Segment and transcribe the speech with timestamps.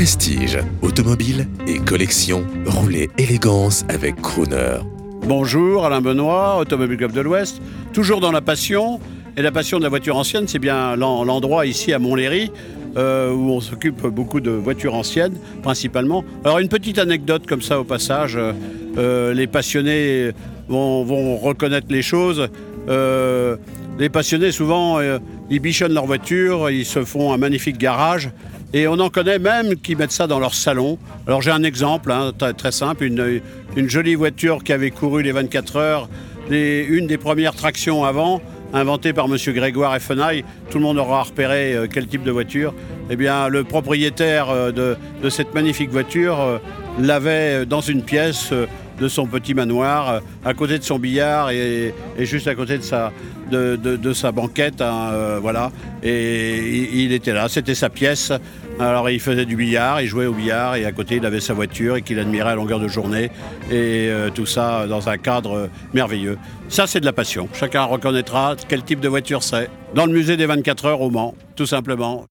[0.00, 4.78] Prestige, automobile et collection, roulez élégance avec Crooner.
[5.26, 7.60] Bonjour, Alain Benoît, Automobile Club de l'Ouest.
[7.92, 8.98] Toujours dans la passion.
[9.36, 12.50] Et la passion de la voiture ancienne, c'est bien l'en- l'endroit ici à Montlhéry
[12.96, 16.24] euh, où on s'occupe beaucoup de voitures anciennes, principalement.
[16.46, 18.36] Alors, une petite anecdote comme ça au passage.
[18.36, 18.54] euh,
[18.96, 20.30] euh, les passionnés
[20.70, 22.48] vont, reconnaître les choses.
[23.98, 25.18] Les passionnés, souvent, euh,
[25.50, 28.30] ils bichonnent leur voiture, ils se font un magnifique garage.
[28.72, 30.96] Et on en connaît même qui mettent ça dans leur salon.
[31.26, 35.76] Alors j'ai un exemple hein, très, simple, une, jolie voiture qui avait couru les 24
[35.76, 36.08] heures,
[36.50, 38.40] une des premières tractions avant,
[38.72, 39.36] inventée par M.
[39.54, 40.44] Grégoire Effenay.
[40.70, 42.72] Tout le monde aura repéré euh, quel type de voiture.
[43.10, 46.60] Eh bien, le propriétaire euh, de, cette magnifique voiture
[47.00, 48.52] l'avait dans une pièce
[49.00, 52.82] de son petit manoir, euh, à côté de son billard et, juste à côté de
[52.82, 53.12] sa,
[54.32, 54.80] banquette.
[54.80, 55.72] hein, euh, voilà.
[56.02, 56.58] Et
[56.92, 58.32] il, était là, c'était sa pièce.
[58.78, 61.52] Alors il faisait du billard, il jouait au billard et à côté il avait sa
[61.52, 63.30] voiture et qu'il admirait à longueur de journée.
[63.70, 66.38] Et euh, tout ça dans un cadre merveilleux.
[66.68, 67.48] Ça c'est de la passion.
[67.52, 69.68] Chacun reconnaîtra quel type de voiture c'est.
[69.94, 72.24] Dans le musée des 24 heures au Mans, tout simplement.